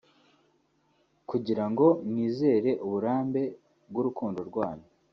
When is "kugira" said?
1.29-1.65